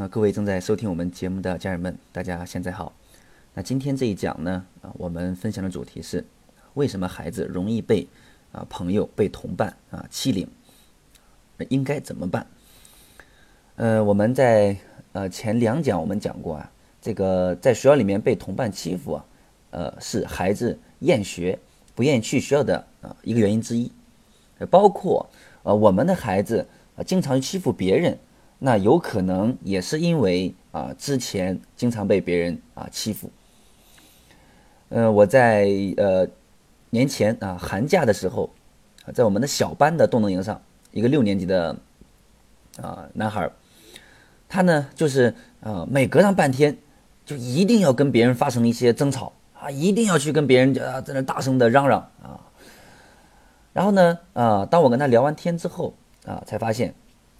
[0.00, 2.94] 那各位正在收听我们节目的家人们，大家现在好。
[3.52, 6.24] 那今天这一讲呢，啊，我们分享的主题是
[6.72, 8.08] 为什么孩子容易被
[8.50, 10.48] 啊朋友、被同伴啊欺凌，
[11.68, 12.46] 应该怎么办？
[13.76, 14.74] 呃，我们在
[15.12, 16.72] 呃前两讲我们讲过啊，
[17.02, 19.26] 这个在学校里面被同伴欺负啊，
[19.68, 21.58] 呃，是孩子厌学、
[21.94, 23.92] 不愿意去学校的啊一个原因之一，
[24.70, 25.28] 包括
[25.62, 28.18] 呃我们的孩子啊经常欺负别人。
[28.62, 33.30] 那有可能也是因为啊，之前经常被别人啊欺负。
[34.90, 36.28] 呃，我在呃
[36.90, 38.50] 年前啊寒假的时候，
[39.14, 40.60] 在我们的小班的动能营上，
[40.92, 41.74] 一个六年级的
[42.82, 43.50] 啊男孩，
[44.46, 46.76] 他呢就是啊每隔上半天，
[47.24, 52.38] 就一定要跟别人发生一些争吵啊，一定要去跟别人啊在那大声的嚷嚷啊。
[53.72, 55.94] 然后呢啊，当我跟他聊完天之后
[56.26, 56.94] 啊，才发现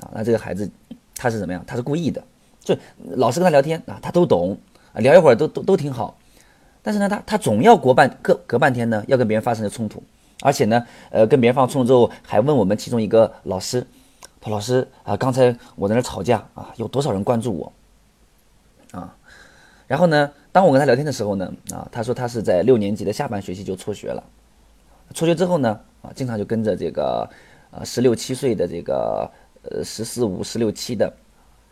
[0.00, 0.68] 啊，那这个孩子。
[1.16, 1.64] 他是怎么样？
[1.66, 2.22] 他是故意的，
[2.60, 2.76] 就
[3.16, 4.58] 老师跟他聊天啊，他都懂
[4.92, 6.18] 啊，聊一会儿都都都挺好。
[6.82, 10.02] 但是呢，他他总要隔半隔隔半天呢，要跟别人发生冲突，
[10.42, 13.86] 而且呢，呃，跟别人发生冲突之后，还问我们其中一个老师，
[14.40, 17.72] 他老师啊，刚才我在那吵架啊，有多少人关注我
[18.92, 19.16] 啊？
[19.86, 24.22] 然后呢，当我跟他聊天的时候呢，啊，他说他是在六年级的下半学期就辍学了，
[25.14, 27.26] 辍学之后呢，啊，经常就跟着这个
[27.70, 29.30] 呃十六七岁的这个。
[29.70, 31.12] 呃，十四五、十六七的，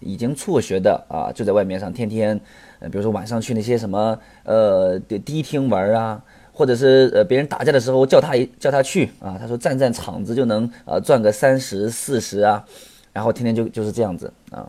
[0.00, 2.40] 已经辍学的啊，就在外面上天天，
[2.80, 12.64] 呃，比如说晚上去那些什么呃迪厅玩啊，或者是呃别人打架的时候叫他一叫他去啊，他说站站场子就能呃赚个三十四十啊，
[13.12, 14.68] 然后天天就就是这样子啊。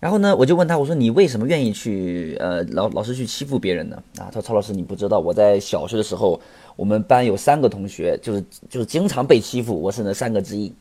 [0.00, 3.96] 然后呢，我就问他，我说你为什么愿意去呃老老是去欺负别人呢？
[4.18, 6.38] 啊，他说曹老师你不知道，我在小学的时候，
[6.76, 10.74] 我们班有三个同学，就是就是经常被欺负，我是那三个之一。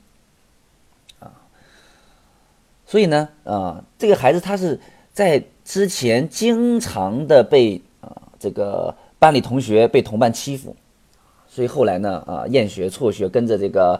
[2.93, 4.79] 所以呢，啊，这个孩子他是
[5.11, 10.75] 在之前经常的被啊这个班里同学被同伴欺负，
[11.47, 13.99] 所以后来呢，啊厌学辍学，跟着这个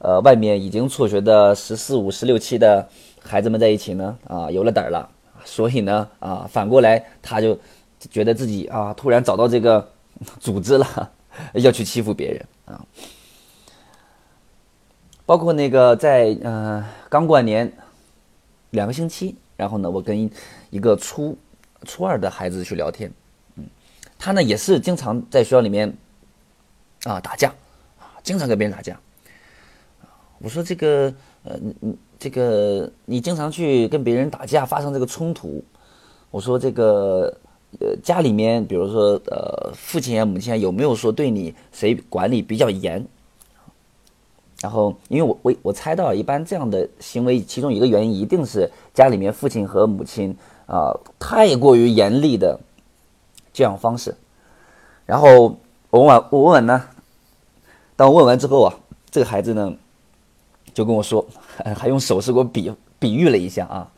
[0.00, 2.88] 呃外面已经辍学的十四五、十六七的
[3.22, 5.08] 孩子们在一起呢，啊有了胆儿了，
[5.44, 7.56] 所以呢，啊反过来他就
[8.10, 9.88] 觉得自己啊突然找到这个
[10.40, 11.12] 组织了，
[11.54, 12.84] 要去欺负别人啊，
[15.24, 17.72] 包括那个在嗯刚过完年。
[18.74, 20.30] 两个星期，然后呢，我跟
[20.70, 21.36] 一个初
[21.84, 23.10] 初二的孩子去聊天，
[23.56, 23.64] 嗯，
[24.18, 25.96] 他呢也是经常在学校里面
[27.04, 27.48] 啊打架，
[27.98, 28.98] 啊，经常跟别人打架。
[30.38, 31.14] 我说这个
[31.44, 35.64] 呃，你这个你经常去跟别人打架，发生这个冲突，
[36.30, 37.32] 我说这个
[37.80, 43.06] 呃家里面，比如说呃父亲啊母亲啊，有没有说对你谁管理比较严？
[44.64, 52.58] 然后，因为我我我猜到，一般这样的行为，其中一个原因一定是家里面父亲和母亲啊太过于严厉的
[53.52, 54.16] 这样方式。
[55.04, 55.58] 然后
[55.90, 56.82] 我问完我问完呢，
[57.94, 58.74] 当我问完之后啊，
[59.10, 59.70] 这个孩子呢
[60.72, 61.26] 就跟我说，
[61.76, 63.92] 还用手势给我比比喻了一下啊，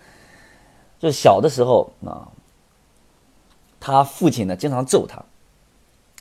[0.99, 2.27] 就小的时候啊，
[3.79, 5.23] 他父亲呢经常揍他，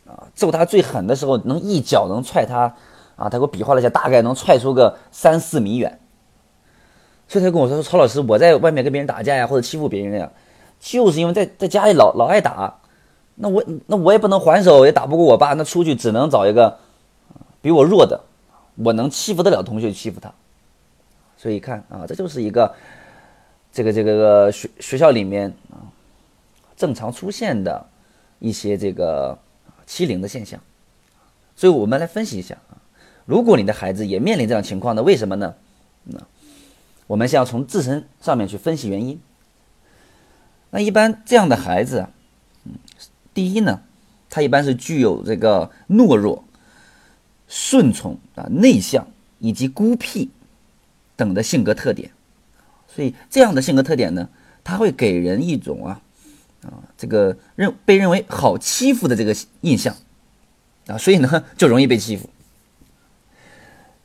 [0.07, 2.75] 啊揍他最狠的时候能一脚能踹他。
[3.15, 5.99] 啊，他给我比划了一下，大概能踹出个三四米远。
[7.27, 10.31] 所以他跟我说：“说曹老师，我在外面跟别人打架呀，或者欺负别人呀，
[10.79, 12.79] 就是因为在在家里老老爱打。
[13.33, 16.77] 那我那我也不能还手，也打不过我爸，那出去只能找一个
[17.61, 18.21] 比我弱的，
[18.75, 20.31] 我能欺负得了同学欺负他。
[21.35, 22.75] 所以看啊，这就是一个
[23.71, 25.81] 这个这个学学校里面啊
[26.77, 27.83] 正常出现的
[28.37, 29.35] 一些这个
[29.87, 30.59] 欺凌的现象。
[31.55, 32.74] 所以我们来分析一下啊。”
[33.25, 35.01] 如果你的孩子也面临这样情况呢？
[35.01, 35.55] 为什么呢？
[36.03, 36.19] 那
[37.07, 39.19] 我们先要从自身上面去分析原因。
[40.69, 42.07] 那一般这样的孩子，
[42.65, 42.73] 嗯，
[43.33, 43.81] 第一呢，
[44.29, 46.43] 他一般是具有这个懦弱、
[47.47, 49.07] 顺从啊、内向
[49.39, 50.29] 以及孤僻
[51.15, 52.11] 等的性格特点。
[52.87, 54.29] 所以这样的性格特点呢，
[54.63, 56.01] 他会给人一种啊
[56.61, 59.95] 啊这个认被认为好欺负的这个印象
[60.87, 62.29] 啊，所以呢就容易被欺负。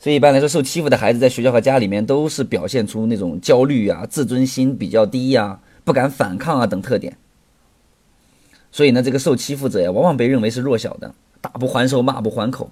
[0.02, 7.18] 所以一般来说，受欺负的孩子在学校和家里面都是表现出那种焦虑啊、自尊心比较低呀、不敢反抗啊等特点。
[8.72, 12.70] 所以呢，这个受欺负者呀，往往被认为是弱小的，打不还手，骂不还口，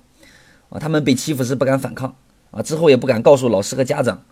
[0.71, 2.17] 啊，他们被欺负时不敢反抗，
[2.51, 4.23] 啊，之后也不敢告诉老师和家长，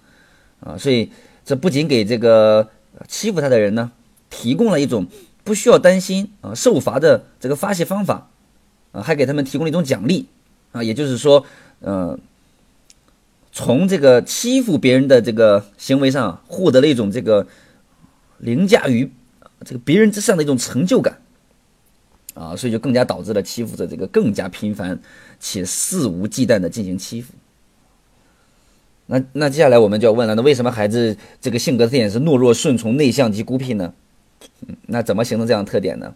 [0.60, 1.10] 啊，所以
[1.44, 2.70] 这不仅给这个
[3.06, 3.92] 欺负他的人呢，
[4.30, 5.06] 提供了一种
[5.44, 8.30] 不需要担心啊受罚的这个发泄方法，
[8.92, 10.28] 啊，还给他们提供了一种奖励，
[10.72, 11.44] 啊，也就是说，
[11.82, 12.18] 嗯。
[13.56, 17.46] 从这个欺负别人的这个行为上获得了一种这个
[18.36, 19.10] 凌驾于
[19.64, 21.22] 这个别人之上的一种成就感
[22.34, 25.00] 啊，所以就更加导致了欺负者这个更加频繁
[25.40, 27.32] 且肆无忌惮的进行欺负。
[29.06, 33.94] 那那接下来我们就要问了，那为什么孩子这个性格特点是懦弱、顺从、内向及孤僻呢？
[34.82, 36.14] 那怎么形成这样的特点呢？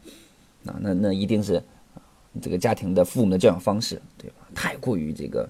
[0.67, 1.63] 啊，那那一定是
[2.43, 4.47] 这个家庭的父母的教养方式，对吧？
[4.55, 5.49] 太过于这个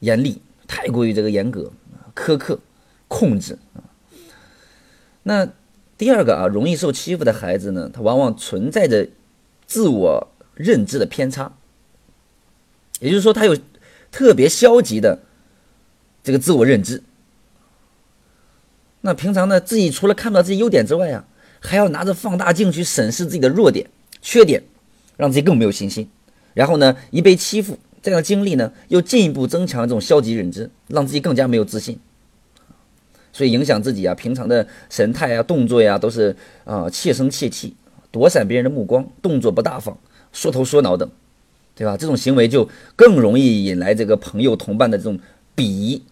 [0.00, 1.72] 严厉，太过于这个严格、
[2.14, 2.58] 苛刻、
[3.08, 3.84] 控制啊。
[5.22, 5.48] 那
[5.98, 9.08] 第二个啊，容易受欺负的孩子呢，他往往存在着
[9.66, 11.52] 自我认知的偏差，
[13.00, 13.56] 也就是说，他有
[14.10, 15.20] 特别消极的
[16.22, 17.02] 这个自我认知。
[19.00, 21.26] 那平常呢，自己除了看不到自己优点之外啊。
[21.58, 23.90] 还要拿着放大镜去审视自己的弱点、
[24.20, 24.62] 缺点，
[25.16, 26.08] 让自己更没有信心。
[26.54, 31.98] 然后呢，一被欺负，这样的经历呢，又进一步增强这种消极认知，让自己更加没有自信。
[33.32, 37.74] 所以影响自己啊，平常的神态啊、动作呀，都是啊怯声怯气，
[38.12, 39.98] 躲闪别人的目光，动作不大方，
[40.32, 41.10] 缩头缩脑等，
[41.74, 41.96] 对吧？
[41.96, 45.18] 这种行为就更容易引来这个朋友、同伴的这种
[45.56, 46.04] 鄙夷，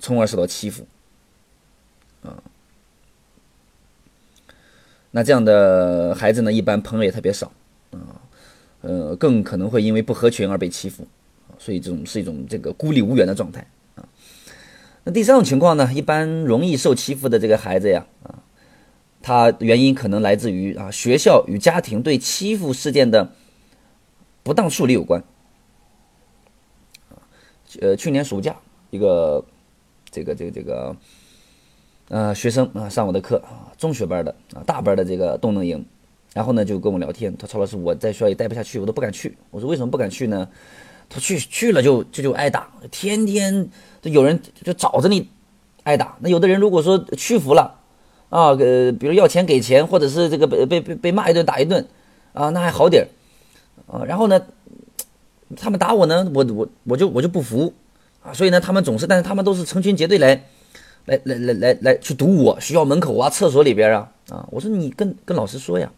[0.00, 0.86] 从而受到欺负。
[2.22, 2.42] 啊。
[5.10, 7.52] 那这样的孩子呢，一般朋友也特别少，
[7.90, 8.16] 啊，
[8.80, 11.06] 呃，更可能会因为不合群而被欺负，
[11.58, 14.08] 所以这种是一种这个孤立无援的状态啊。
[15.04, 18.42] 那第三种情况呢，一般容易受欺负的这个孩子呀，啊，
[19.20, 23.32] 他原因可能来自于啊学校与家庭对欺负事件的
[24.42, 25.22] 不当处理有关。
[27.80, 28.56] 呃，去年暑假
[28.90, 29.44] 一个
[30.10, 30.96] 这个这个这个。
[32.10, 35.84] 呃，学生啊，上我的课啊，中学班的啊，大班的这个动能营，
[36.32, 39.36] 然后呢就跟我聊天，他曹老师，我在学校也待不下去，我都不敢去。
[39.50, 40.48] 我说为什么不敢去呢？
[41.08, 43.68] 他去去了就就就挨打，天天
[44.02, 45.28] 有人就找着你
[45.84, 46.16] 挨打。
[46.20, 47.78] 那有的人如果说屈服了
[48.28, 51.86] 啊，呃，比如要钱给钱，或者是这个被被被被骂一顿打一顿
[52.32, 53.06] 啊，那还好点儿
[53.92, 54.04] 啊。
[54.04, 54.40] 然后呢，
[55.56, 57.72] 他们打我呢，我我我就我就不服
[58.22, 60.44] 啊，所以呢，他们总是，但是他们都是成群结队来。
[61.06, 64.46] 来来来来来去堵我学校门口啊厕所里边啊啊！
[64.50, 65.90] 我说你跟跟老师说呀，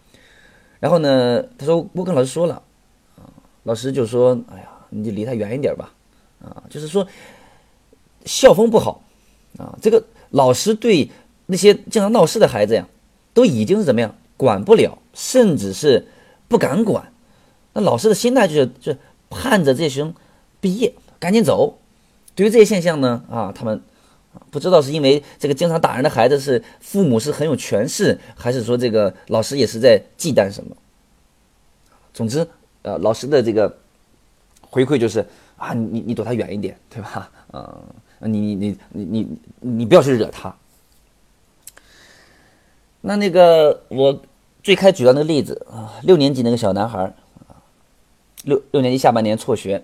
[0.79, 2.63] 然后呢，他说我跟老师说了，
[3.17, 3.27] 啊，
[3.65, 5.93] 老师就说，哎呀，你就离他远一点吧，
[6.43, 7.07] 啊，就是说
[8.25, 9.03] 校风不好
[9.59, 11.11] 啊，这个老师对
[11.47, 12.87] 那些经常闹事的孩子呀，
[13.33, 16.07] 都已经是怎么样管不了，甚至是
[16.49, 17.13] 不敢管，
[17.73, 18.95] 那老师的心态就是就
[19.31, 20.15] 盼着这些学生
[20.61, 21.79] 毕业赶紧走。
[22.35, 23.83] 对于这些现象呢，啊，他们。
[24.53, 30.77] 不知道是因为这个经常打人的孩子是父母是很有权势，还是说这个老师也是在忌惮什么？
[32.15, 32.47] 总之，
[32.83, 33.77] 呃，老师的这个
[34.70, 35.26] 回馈就是
[35.56, 37.31] 啊，你你躲他远一点，对吧？
[37.50, 37.78] 啊，
[38.20, 40.55] 你你你你你你不要去惹他。
[43.02, 44.22] 那那个我
[44.62, 47.02] 最开举到那个例子啊，六年级那个小男孩
[47.49, 47.61] 啊，
[48.44, 49.82] 六六年级下半年辍学。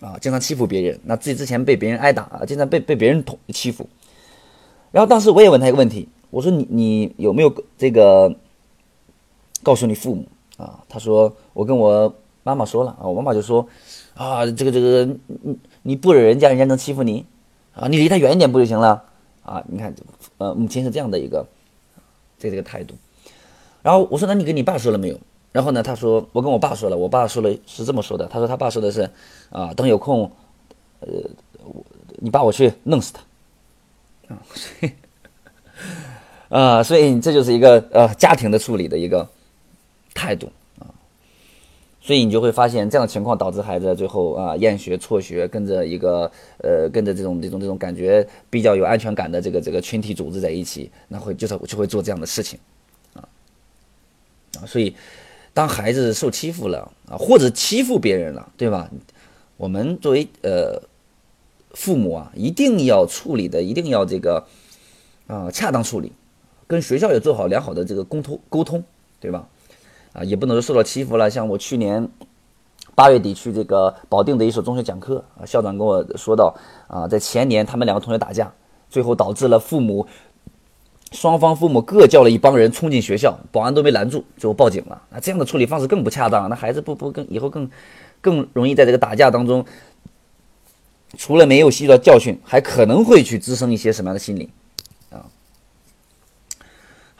[0.00, 3.88] 啊，经常欺负别人，那自己之前被别人挨打啊，经常被被别人捅欺负。
[4.92, 8.32] 然后当时我也问他一个问题，我说你你有没有这个
[9.60, 10.24] 告诉你父母
[10.56, 10.84] 啊？
[10.88, 12.14] 他说我跟我
[12.48, 13.66] 妈妈说了啊，我妈妈就说
[14.14, 17.24] 啊，这个这个你你不惹人家，人家能欺负你
[17.74, 17.86] 啊？
[17.88, 19.04] 你离他远一点不就行了
[19.42, 19.62] 啊？
[19.68, 19.94] 你看，
[20.38, 21.46] 呃，母亲是这样的一个
[22.38, 22.94] 这这个态度。
[23.82, 25.18] 然后我说那你跟你爸说了没有？
[25.50, 25.82] 然后呢？
[25.82, 28.26] 他说我跟我爸说了，我爸说了是这么说的。
[28.26, 29.08] 他说他爸说的是，
[29.50, 30.30] 啊，等有空，
[31.00, 31.08] 呃，
[32.18, 34.92] 你爸我去弄死他，啊，所以，
[36.50, 39.26] 啊，所以这就是一个呃家庭的处理的一个
[40.12, 40.52] 态度啊。
[42.08, 52.58] 所以你就会发现这样的情况导致孩子最后啊厌学辍学，跟着一个呃跟着这种这种这种感觉比较有安全感的这个这个群体组织在一起，那会就是就会做这样的事情，
[53.12, 53.28] 啊
[54.58, 54.96] 啊，所以。
[55.54, 58.88] 当孩子受欺负了啊，或者欺负别人了，对吧？
[59.56, 60.80] 我们作为呃
[61.72, 64.46] 父母啊，一定要处理的，一定要这个
[65.26, 66.12] 啊恰当处理，
[66.68, 68.84] 跟学校也做好良好的这个沟通沟通，
[69.18, 69.48] 对吧？
[70.18, 71.30] 啊，也不能说受到欺负了。
[71.30, 72.08] 像我去年
[72.94, 76.54] 八月底去这个保定的一所中学讲课啊，校长跟我说到
[76.88, 78.52] 啊，在前年他们两个同学打架，
[78.90, 80.06] 最后导致了父母。
[81.10, 85.00] 双方父母各叫了一帮人冲进学校，保安都没拦住，最后报警了。
[85.08, 87.70] 那这样的处理方式更不恰当，那孩子不不更以后更
[88.20, 89.64] 更容易在这个打架当中，
[91.16, 94.50] 除了没有吸取到教训，还可能会去滋生一些什么样的心理？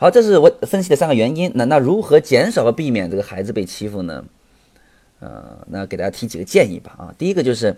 [0.01, 1.51] 好，这是我分析的三个原因。
[1.55, 4.23] 那那如何减少和避免这个孩子被欺负呢？
[5.19, 6.95] 呃，那给大家提几个建议吧。
[6.97, 7.75] 啊，第一个就是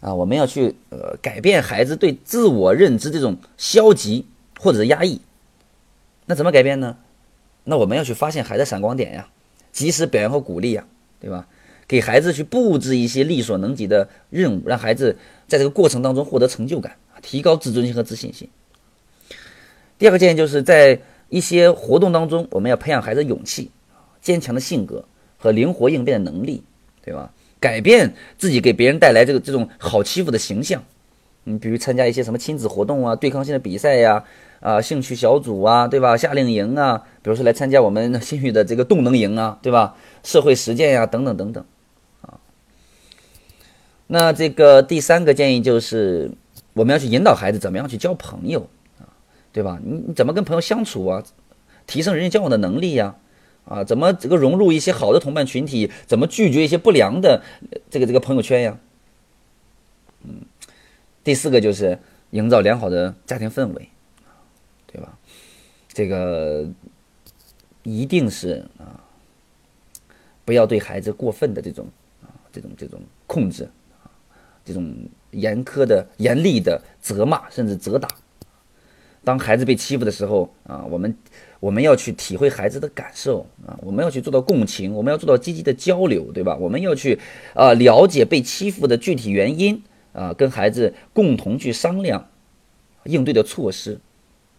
[0.00, 4.24] 啊，我们要去呃改变孩子对自我认知这种消极
[4.58, 5.20] 或者是压抑。
[6.24, 6.96] 那怎么改变呢？
[7.64, 9.28] 那我们要去发现孩子闪光点呀，
[9.70, 10.86] 及时表扬和鼓励呀，
[11.20, 11.46] 对吧？
[11.86, 15.14] 给孩子去布置一些力所能及的任务，让孩子
[15.46, 18.48] 在这个过程当中获得成就感，提高自尊心和自信心。
[19.98, 20.98] 第二个建议就是在
[21.30, 23.70] 一些活动当中，我们要培养孩子勇气、
[24.20, 25.04] 坚强的性格
[25.38, 26.62] 和灵活应变的能力，
[27.02, 27.32] 对吧？
[27.58, 30.82] 改变自己给别人带来这个这种好欺负的形象。
[31.44, 34.24] 你比如参加一些什么亲子活动啊、对抗性的比赛呀、
[34.60, 36.16] 啊兴趣小组啊，对吧？
[36.16, 39.96] 夏令营啊，比如说来参加我们新宇的这个动能营啊，对吧？
[40.22, 41.64] 社会实践呀，等等等等。
[42.22, 42.40] 啊
[44.06, 46.30] 那这个第三个建议就是，
[46.72, 48.68] 我们要去引导孩子怎么样去交朋友，
[49.52, 49.80] 对吧？
[49.84, 51.24] 你你怎么跟朋友相处啊？
[51.86, 53.16] 提升人际交往的能力呀，
[53.64, 55.90] 啊，怎么这个融入一些好的同伴群体？
[56.06, 57.42] 怎么拒绝一些不良的
[57.90, 58.78] 这个这个朋友圈呀？
[60.22, 60.42] 嗯，
[61.24, 61.98] 第四个就是
[62.30, 63.88] 营造良好的家庭氛围，
[64.86, 65.18] 对吧？
[65.88, 66.68] 这个
[67.82, 69.02] 一定是啊，
[70.44, 71.86] 不要对孩子过分的这种
[72.22, 73.64] 啊这种这种控制
[74.04, 74.06] 啊。
[74.64, 74.94] 这种
[75.32, 78.08] 严苛的、严厉的责骂，甚至责打。
[79.22, 81.14] 当孩子被欺负的时候啊，我们
[81.60, 86.56] 我们要去体会孩子的感受啊，我们要去做到共情，我们要做到积极的交流，对吧？
[86.56, 87.18] 我们要去
[87.54, 92.28] 啊了解被欺负的具体原因啊，跟孩子共同去商量
[93.04, 94.00] 应对的措施，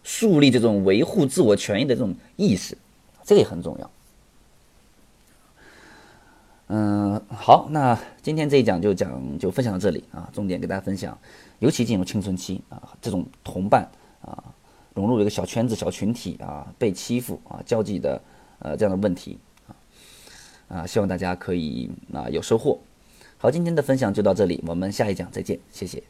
[0.04, 2.78] 树立这种维护自我权益的这种意识，
[3.24, 3.90] 这个也很重要。
[6.68, 11.18] 嗯，好，那今天这一讲就讲就分享到这里啊，重点给大家分享，
[11.58, 13.90] 尤其进入青春期啊，这种同伴
[14.22, 14.42] 啊，
[14.94, 18.20] 融入一个小圈子、小群体啊，被欺负啊，交际的
[18.60, 19.76] 呃这样的问题啊，
[20.68, 22.78] 啊，希望大家可以啊有收获。
[23.38, 26.02] 好，今天的分享就到这里，我们下一讲再见，谢谢。